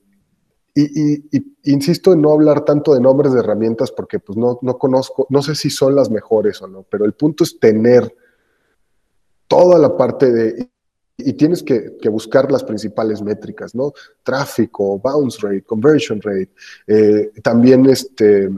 [0.75, 5.27] y, insisto en no hablar tanto de nombres de herramientas porque pues no, no conozco,
[5.29, 8.15] no sé si son las mejores o no, pero el punto es tener
[9.49, 10.71] toda la parte de,
[11.17, 13.93] y tienes que, buscar las principales métricas, ¿no?
[14.23, 16.51] Tráfico, bounce rate, conversion rate,
[16.87, 18.49] eh, también este,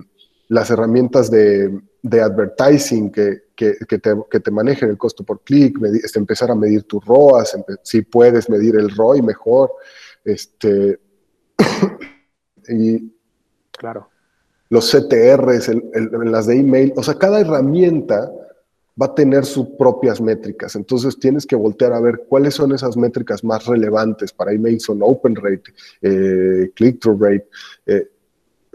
[0.50, 5.78] las herramientas de, de advertising que, que, te, que, te, manejen el costo por clic,
[6.02, 9.70] este, empezar a medir tus ROAS, si puedes medir el ROI mejor,
[10.24, 10.98] este,
[12.68, 13.14] y
[13.70, 14.08] claro.
[14.70, 15.70] los CTRs,
[16.24, 18.28] las de email, o sea, cada herramienta
[19.00, 22.96] va a tener sus propias métricas, entonces tienes que voltear a ver cuáles son esas
[22.96, 27.48] métricas más relevantes para email, son open rate, eh, click-through rate,
[27.86, 28.10] eh,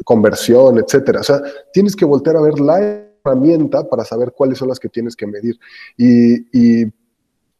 [0.04, 1.22] conversión, etcétera.
[1.22, 2.80] O sea, tienes que voltear a ver la
[3.24, 5.60] herramienta para saber cuáles son las que tienes que medir
[5.98, 6.86] y,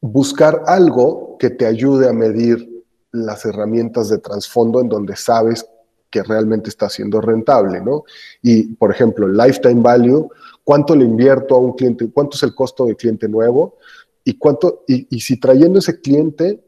[0.02, 5.66] buscar algo que te ayude a medir las herramientas de trasfondo en donde sabes
[6.12, 8.04] que realmente está siendo rentable, ¿no?
[8.44, 10.30] Y, por ejemplo, lifetime value,
[10.64, 12.08] ¿cuánto le invierto a un cliente?
[12.12, 13.78] ¿Cuánto es el costo de cliente nuevo?
[14.24, 16.65] Y, cuánto, y si trayendo ese cliente,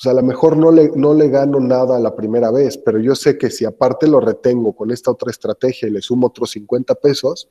[0.00, 3.14] pues a lo mejor no le, no le gano nada la primera vez, pero yo
[3.14, 6.94] sé que si aparte lo retengo con esta otra estrategia y le sumo otros 50
[6.94, 7.50] pesos,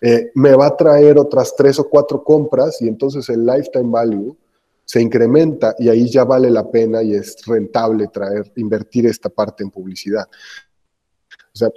[0.00, 4.34] eh, me va a traer otras tres o cuatro compras y entonces el lifetime value
[4.82, 9.62] se incrementa y ahí ya vale la pena y es rentable traer, invertir esta parte
[9.62, 10.26] en publicidad.
[11.52, 11.68] O sea,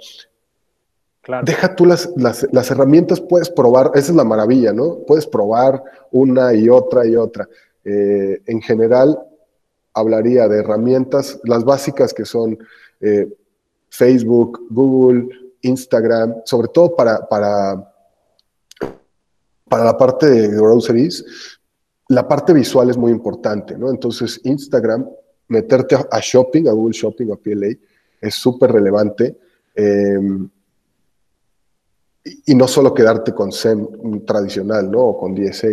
[1.42, 5.00] deja tú las, las, herramientas, puedes probar, esa es la maravilla, ¿no?
[5.06, 5.82] Puedes probar
[6.12, 7.46] una y otra y otra.
[7.84, 9.18] Eh, en general,
[9.94, 12.58] hablaría de herramientas, las básicas que son
[13.00, 13.32] eh,
[13.88, 15.28] Facebook, Google,
[15.62, 17.94] Instagram, sobre todo para, para
[19.74, 21.24] para la parte de groceries,
[22.08, 23.90] la parte visual es muy importante, ¿no?
[23.90, 25.04] Entonces, Instagram,
[25.48, 27.76] meterte a, shopping, a Google Shopping, a PLA,
[28.20, 29.36] es súper relevante.
[29.74, 30.48] Em,
[32.46, 35.00] y, no solo quedarte con SEM tradicional, ¿no?
[35.00, 35.70] O con DSA,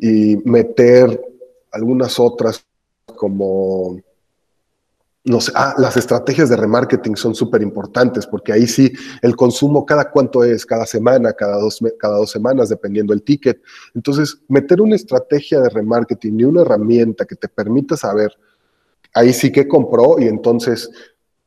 [0.00, 1.22] y meter
[1.70, 2.65] algunas otras
[3.16, 4.00] como
[5.26, 9.84] no sé, ah, las estrategias de remarketing son súper importantes porque ahí sí el consumo
[9.84, 13.60] cada cuánto es, cada semana, cada dos, cada dos semanas, dependiendo el ticket.
[13.92, 18.38] Entonces, meter una estrategia de remarketing y una herramienta que te permita saber
[19.14, 20.88] ahí sí que compró y entonces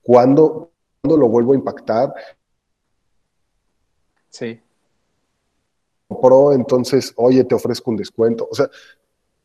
[0.02, 0.72] cuándo,
[1.04, 2.14] lo vuelvo a impactar.
[4.28, 4.60] Sí.
[6.10, 8.46] Compró, entonces, oye, te ofrezco un descuento.
[8.52, 8.70] O sea,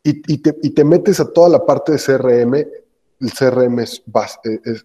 [0.05, 2.55] y, te, y te metes a toda la parte de CRM
[3.21, 4.03] el CRM es,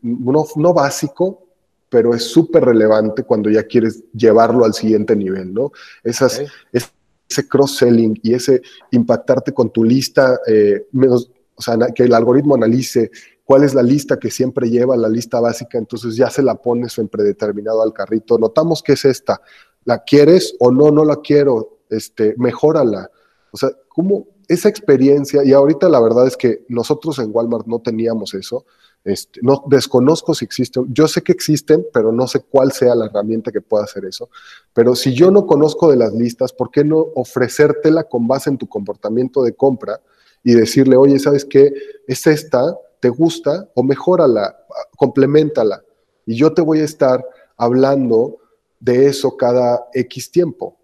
[0.02, 1.48] no, básico,
[1.90, 5.72] pero es súper relevante cuando ya quieres llevarlo al siguiente nivel, ¿no?
[6.04, 12.56] Esas, ese cross-selling y ese impactarte con tu lista, eh, o sea, que el algoritmo
[12.56, 13.12] analice
[13.44, 16.98] cuál es la lista que siempre lleva, la lista básica, entonces ya se la pones
[17.00, 18.38] en predeterminado al carrito.
[18.38, 19.42] Notamos que es esta.
[19.86, 20.92] ¿La quieres o no?
[20.92, 21.80] No la quiero.
[21.90, 23.10] Este, mejórala.
[23.52, 27.80] O sea, ¿cómo, esa experiencia, y ahorita la verdad es que nosotros en Walmart no
[27.80, 28.66] teníamos eso,
[29.04, 33.06] este, no desconozco si existen, yo sé que existen, pero no sé cuál sea la
[33.06, 34.30] herramienta que pueda hacer eso.
[34.74, 38.58] Pero si yo no conozco de las listas, ¿por qué no ofrecértela con base en
[38.58, 40.02] tu comportamiento de compra
[40.44, 41.72] y decirle, oye, ¿sabes qué?
[42.08, 43.70] Es esta, ¿te gusta?
[43.76, 44.58] O mejórala,
[44.98, 45.84] complementala.
[46.26, 47.24] Y yo te voy a estar
[47.56, 48.38] hablando
[48.80, 50.79] de eso cada X tiempo.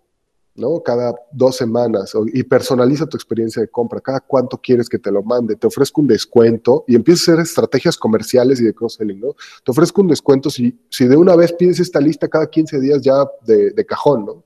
[0.55, 0.81] ¿No?
[0.81, 3.99] Cada dos semanas y personaliza tu experiencia de compra.
[3.99, 5.55] Cada cuánto quieres que te lo mande.
[5.55, 9.35] Te ofrezco un descuento y empieza a hacer estrategias comerciales y de cross-selling, ¿no?
[9.63, 13.01] Te ofrezco un descuento si, si de una vez pides esta lista cada 15 días
[13.01, 14.43] ya de, de cajón, ¿no?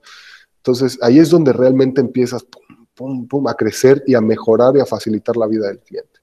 [0.57, 2.45] Entonces ahí es donde realmente empiezas
[3.47, 6.19] a crecer y a mejorar y a facilitar la vida del cliente.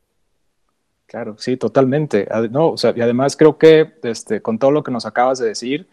[1.07, 2.29] Claro, sí, totalmente.
[2.51, 5.47] No, o sea, y además creo que este, con todo lo que nos acabas de
[5.47, 5.87] decir,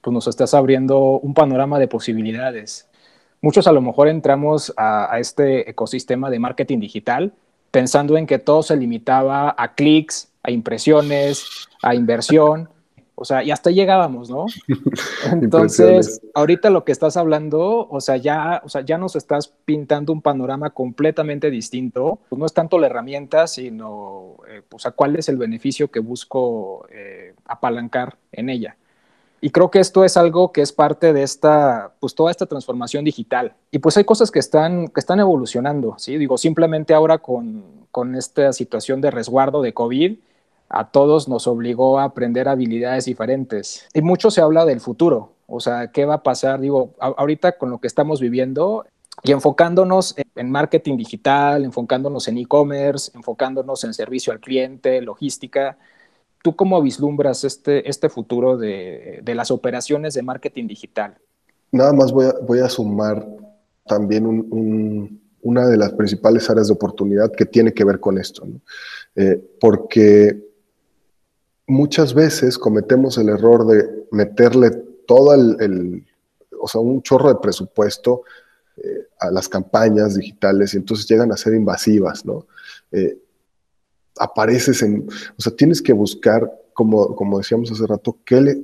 [0.00, 2.87] pues nos estás abriendo un panorama de posibilidades
[3.40, 7.32] muchos a lo mejor entramos a, a este ecosistema de marketing digital
[7.70, 12.68] pensando en que todo se limitaba a clics, a impresiones, a inversión
[13.20, 14.46] o sea, y hasta llegábamos, ¿no?
[15.32, 20.12] Entonces, ahorita lo que estás hablando, o sea, ya, o sea, ya nos estás pintando
[20.12, 22.20] un panorama completamente distinto.
[22.28, 25.98] Pues no es tanto la herramienta, sino, eh, o sea, cuál es el beneficio que
[25.98, 28.76] busco eh, apalancar en ella.
[29.40, 33.04] Y creo que esto es algo que es parte de esta, pues toda esta transformación
[33.04, 33.54] digital.
[33.70, 36.16] Y pues hay cosas que están, que están evolucionando, ¿sí?
[36.18, 40.18] Digo, simplemente ahora con, con esta situación de resguardo de COVID,
[40.68, 43.86] a todos nos obligó a aprender habilidades diferentes.
[43.94, 46.60] Y mucho se habla del futuro, o sea, ¿qué va a pasar?
[46.60, 48.84] Digo, ahorita con lo que estamos viviendo
[49.22, 55.78] y enfocándonos en marketing digital, enfocándonos en e-commerce, enfocándonos en servicio al cliente, logística.
[56.42, 61.18] ¿Tú cómo vislumbras este, este futuro de, de las operaciones de marketing digital?
[61.72, 63.26] Nada más voy a, voy a sumar
[63.86, 68.46] también un, una de las principales áreas de oportunidad que tiene que ver con esto,
[69.16, 70.46] eh, porque
[71.66, 74.70] muchas veces cometemos el error de meterle
[75.06, 76.04] todo el,
[76.60, 78.22] o sea, un chorro de presupuesto
[78.76, 82.46] eh, a las campañas digitales y entonces llegan a ser invasivas, ¿no?
[82.92, 83.18] Eh,
[84.20, 88.16] apareces en, o sea, tienes que buscar como, decíamos hace rato,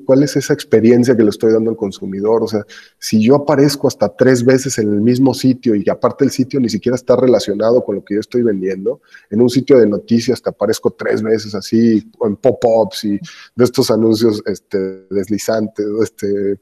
[0.05, 2.45] ¿cuál es esa experiencia que le estoy dando al consumidor?
[2.45, 2.65] O sea,
[2.97, 6.69] si yo aparezco hasta tres veces en el mismo sitio y aparte el sitio ni
[6.69, 10.51] siquiera está relacionado con lo que yo estoy vendiendo, en un sitio de noticias te
[10.51, 13.19] aparezco tres veces así, en pop-ups y
[13.57, 16.61] de estos anuncios este, deslizantes, este,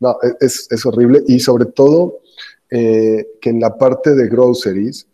[0.00, 2.20] no, e, es, es horrible y sobre todo
[2.68, 5.06] eh, que en la parte de groceries,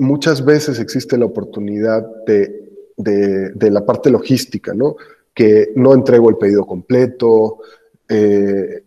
[0.00, 2.60] muchas veces existe la oportunidad de
[3.02, 4.96] de, la parte logística, ¿no?
[5.34, 7.58] Que no entrego el pedido completo
[8.08, 8.82] eh,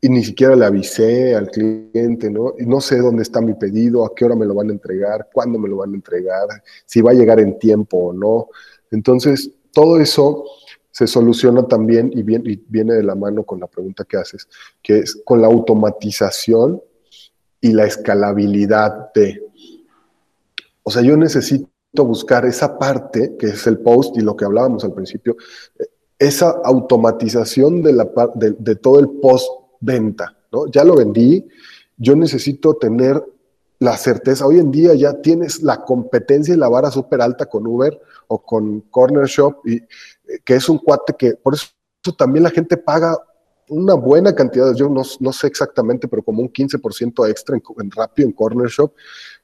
[0.00, 2.54] y ni siquiera le avisé al cliente, ¿no?
[2.58, 5.28] Y no sé dónde está mi pedido, a qué hora me lo van a entregar,
[5.32, 6.46] cuándo me lo van a entregar,
[6.84, 8.48] si va a llegar en tiempo o no.
[8.90, 10.44] Entonces, todo eso
[10.90, 14.46] se soluciona también y viene, y viene de la mano con la pregunta que haces,
[14.82, 16.80] que es con la automatización
[17.60, 19.43] y la escalabilidad de...
[20.84, 24.84] O sea, yo necesito buscar esa parte, que es el post y lo que hablábamos
[24.84, 25.36] al principio,
[26.18, 30.36] esa automatización de, la, de, de todo el post-venta.
[30.52, 30.66] ¿no?
[30.68, 31.46] Ya lo vendí,
[31.96, 33.22] yo necesito tener
[33.78, 34.46] la certeza.
[34.46, 38.42] Hoy en día ya tienes la competencia y la vara súper alta con Uber o
[38.42, 39.86] con Corner Shop, y, eh,
[40.44, 41.66] que es un cuate que, por eso
[42.16, 43.16] también la gente paga
[43.68, 48.24] una buena cantidad, yo no, no sé exactamente, pero como un 15% extra en, en
[48.24, 48.92] en Corner Shop,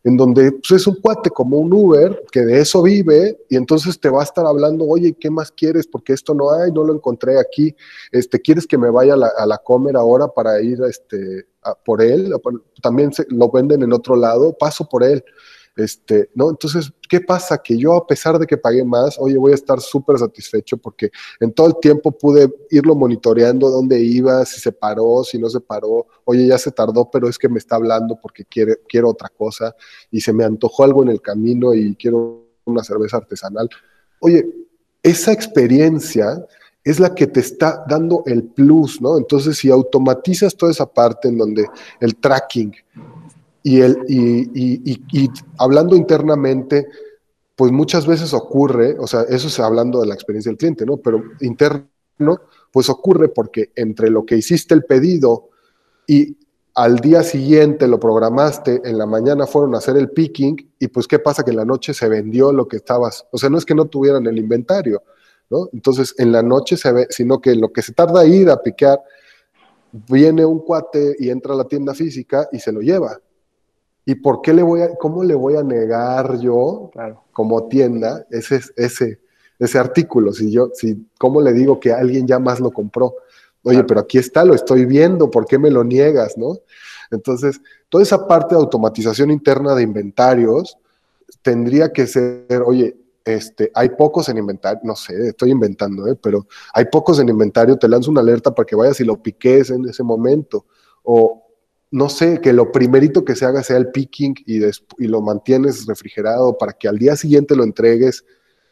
[0.04, 3.98] en donde pues, es un cuate como un Uber que de eso vive y entonces
[3.98, 5.87] te va a estar hablando, oye, ¿qué más quieres?
[5.87, 7.74] Porque esto no hay, no lo encontré aquí,
[8.12, 11.46] este, ¿quieres que me vaya a la, a la comer ahora para ir este,
[11.85, 12.33] por él?
[12.83, 15.24] También se, lo venden en otro lado, paso por él.
[15.81, 16.51] Este, ¿no?
[16.51, 17.59] Entonces, ¿qué pasa?
[17.59, 21.11] Que yo, a pesar de que pagué más, oye, voy a estar súper satisfecho porque
[21.40, 25.61] en todo el tiempo pude irlo monitoreando dónde iba, si se paró, si no se
[25.61, 29.29] paró, oye, ya se tardó, pero es que me está hablando porque quiere, quiero otra
[29.31, 29.75] cosa
[30.11, 33.69] y se me antojó algo en el camino y quiero una cerveza artesanal.
[34.21, 34.47] Oye,
[35.03, 36.47] esa experiencia
[36.85, 39.19] es la que te está dando el plus, ¿no?
[39.19, 41.66] Entonces, si automatizas toda esa parte en donde
[42.01, 42.75] el tracking,
[43.62, 46.88] y, el, y, hablando internamente,
[47.57, 50.96] pues muchas veces ocurre, o sea, eso es hablando de la experiencia del cliente, ¿no?
[50.96, 52.40] Pero interno,
[52.73, 55.51] pues ocurre porque entre lo que hiciste el pedido
[56.07, 56.38] y
[56.75, 61.07] al día siguiente lo programaste, en la mañana fueron a hacer el picking y pues
[61.07, 63.66] qué pasa que en la noche se vendió lo que estabas, o sea, no es
[63.66, 65.03] que no tuvieran el inventario,
[65.51, 65.68] ¿no?
[65.73, 69.01] Entonces en la noche se ve, sino que lo que se tarda ir a piquear,
[69.92, 73.20] viene un cuate y entra a la tienda física y se lo lleva.
[74.11, 76.90] ¿Y por qué le voy a, cómo le voy a negar yo
[77.33, 79.20] como tienda ese, ese,
[79.57, 80.33] ese artículo?
[80.33, 83.14] Si yo, si, ¿cómo le digo que alguien ya más lo compró?
[83.62, 86.59] Oye, pero aquí está, lo estoy viendo, ¿por qué me lo niegas, no?
[87.12, 90.77] Entonces, toda esa parte de automatización interna de inventarios
[91.40, 96.19] tendría que ser, oye, este, hay pocos en inventario, no sé, estoy inventando, ¿eh?
[96.21, 99.71] pero hay pocos en inventario, te lanzo una alerta para que vayas y lo piques
[99.71, 100.67] en ese momento.
[101.04, 101.40] O,
[101.91, 104.61] no sé, que lo primerito que se haga sea el picking y,
[105.07, 108.25] lo mantienes refrigerado para que al día siguiente lo entregues.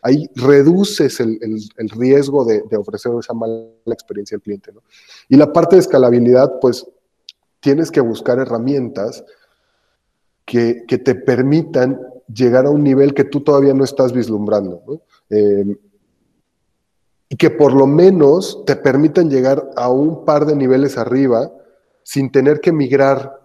[0.02, 1.38] Ahí reduces el,
[1.90, 4.72] riesgo de, ofrecer esa mala experiencia al cliente.
[5.28, 6.86] Y la parte de escalabilidad, pues
[7.60, 9.24] tienes que buscar herramientas
[10.44, 12.00] que, te permitan
[12.32, 15.02] llegar a un nivel que tú todavía no estás vislumbrando.
[15.30, 15.76] Eh,
[17.30, 21.50] y que por lo menos te permitan llegar a un par de niveles arriba
[22.08, 23.38] sin tener que migrar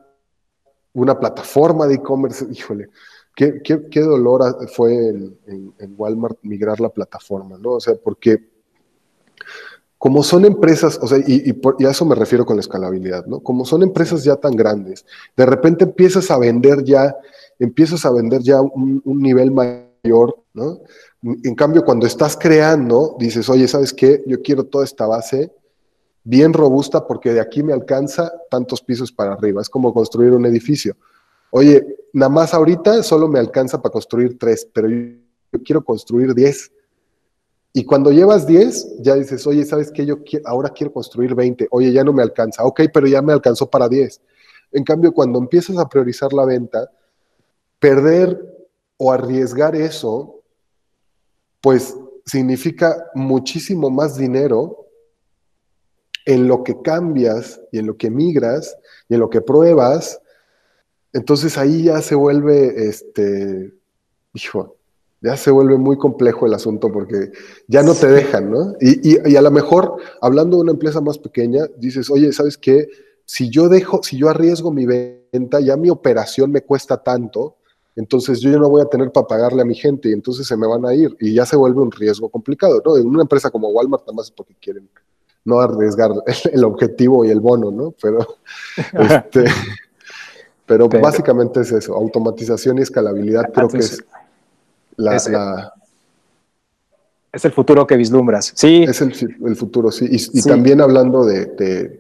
[0.94, 2.48] una plataforma de e-commerce.
[2.50, 2.92] Híjole,
[3.36, 4.42] qué, qué, dolor
[4.74, 7.72] fue en, Walmart migrar la plataforma, ¿no?
[7.72, 8.48] O sea, porque
[9.98, 11.50] como son empresas, o sea, y,
[11.86, 13.42] a eso me refiero con la escalabilidad, ¿no?
[13.42, 15.06] Como son empresas ya tan grandes,
[15.36, 17.14] de repente empiezas a vender ya,
[17.60, 20.80] empiezas a vender ya un, un nivel mayor, ¿no?
[21.22, 24.24] En cambio, cuando estás creando, dices, oye, ¿sabes qué?
[24.26, 25.52] Yo quiero toda esta base
[26.24, 29.62] bien robusta porque de aquí me alcanza tantos pisos para arriba.
[29.62, 30.96] Es como construir un edificio.
[31.52, 36.72] Oye, nada más ahorita solo me alcanza para construir tres, pero yo, quiero construir diez.
[37.74, 40.06] Y cuando llevas diez, ya dices, oye, ¿sabes qué?
[40.06, 41.68] Yo ahora quiero construir veinte.
[41.72, 42.64] Oye, ya no me alcanza.
[42.64, 44.22] Ok, pero ya me alcanzó para diez.
[44.72, 46.90] En cambio, cuando empiezas a priorizar la venta,
[47.80, 48.40] perder
[48.98, 50.44] o arriesgar eso
[51.64, 54.83] pues significa muchísimo más dinero
[56.26, 58.78] en lo que cambias y en lo que migras
[59.10, 60.22] y en lo que pruebas.
[61.12, 63.74] Entonces ahí ya se vuelve, este,
[64.34, 64.78] hijo,
[65.22, 67.32] ya se vuelve muy complejo el asunto porque
[67.68, 68.74] ya no te dejan, ¿no?
[68.82, 72.90] Y, y, a lo mejor, hablando de una empresa más pequeña, dices, oye, ¿sabes qué?
[73.26, 77.56] Si yo dejo, si yo arriesgo mi venta, ya mi operación me cuesta tanto,
[77.96, 80.58] entonces yo ya no voy a tener para pagarle a mi gente y entonces se
[80.58, 82.98] me van a ir y ya se vuelve un riesgo complicado, ¿no?
[82.98, 84.90] En una empresa como Walmart nada más es porque quieren
[85.46, 86.12] no arriesgar
[86.52, 87.94] el objetivo y el bono, ¿no?
[88.02, 88.20] Pero,
[88.94, 89.46] este,
[90.66, 94.04] pero, básicamente es eso, automatización y escalabilidad creo que es
[94.96, 95.74] la,
[97.32, 98.84] es, el futuro que vislumbras, sí.
[98.88, 100.08] Es el, futuro, sí.
[100.10, 102.00] Y, también hablando de, de,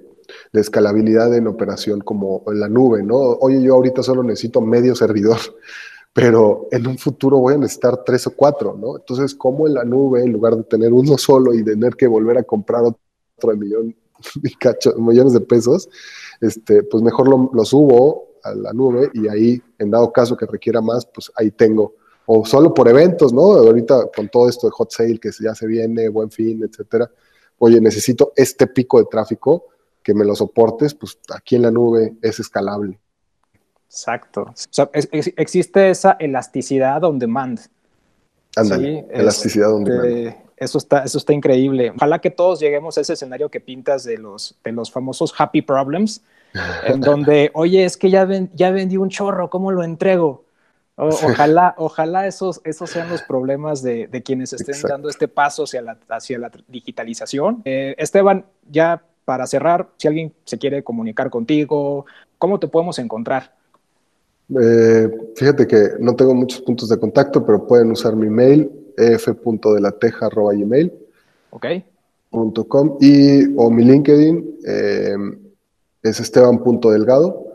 [0.51, 3.15] de, escalabilidad en operación como en la nube, ¿no?
[3.17, 5.39] Oye, yo ahorita solo necesito medio servidor
[6.13, 8.97] pero en un futuro voy a necesitar tres o cuatro, ¿no?
[8.97, 12.37] Entonces, ¿cómo en la nube, en lugar de tener uno solo y tener que volver
[12.37, 12.99] a comprar otro
[13.51, 13.95] de millón,
[14.97, 15.89] millones de pesos,
[16.41, 20.81] este, pues mejor lo, subo a la nube y ahí, en dado caso que requiera
[20.81, 21.95] más, pues ahí tengo.
[22.25, 23.53] O solo por eventos, ¿no?
[23.53, 27.09] Ahorita con todo esto de hot sale que ya se viene, buen fin, etcétera.
[27.59, 29.65] Oye, necesito este pico de tráfico
[30.01, 32.99] que me lo soportes, pues aquí en la nube es escalable.
[33.87, 34.53] Exacto.
[35.37, 37.59] existe esa elasticidad on demand.
[38.55, 40.42] Ándale, elasticidad on demand.
[40.63, 41.91] Eso está, eso está increíble.
[41.95, 45.61] Ojalá que todos lleguemos a ese escenario que pintas de los, de los famosos happy
[45.61, 46.21] problems,
[46.85, 50.43] en donde, oye, es que ya, ya vendí un chorro, ¿cómo lo entrego?
[50.95, 55.97] ojalá, ojalá esos, esos sean los problemas de, quienes estén dando este paso hacia la,
[56.09, 57.61] hacia la digitalización.
[57.65, 62.05] Eh, Esteban, ya para cerrar, si alguien se quiere comunicar contigo,
[62.37, 63.53] ¿cómo te podemos encontrar?
[64.61, 70.93] Eh, fíjate que no tengo muchos puntos de contacto, pero pueden usar mi mail, ef.delateja.gmail.
[71.51, 71.65] Ok.
[72.67, 75.15] .com, y o mi LinkedIn eh,
[76.01, 77.45] es esteban.delgado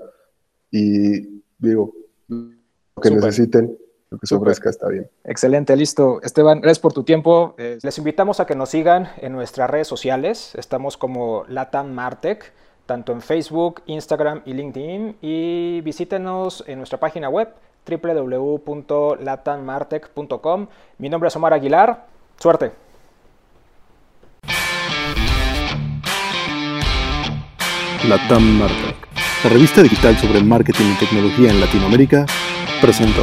[0.70, 1.92] y digo,
[2.28, 3.76] lo que necesiten,
[4.10, 5.10] lo que se ofrezca está bien.
[5.24, 6.20] Excelente, listo.
[6.22, 7.56] Esteban, gracias por tu tiempo.
[7.58, 10.54] Eh, les invitamos a que nos sigan en nuestras redes sociales.
[10.54, 12.52] Estamos como Latam Martech
[12.88, 17.48] tanto en Facebook, Instagram y LinkedIn y visítenos en nuestra página web
[17.86, 20.66] www.latanmartech.com.
[20.98, 22.06] Mi nombre es Omar Aguilar.
[22.38, 22.72] Suerte.
[28.08, 28.96] Latam Martech,
[29.44, 32.24] la revista digital sobre marketing y tecnología en Latinoamérica,
[32.80, 33.22] presentó.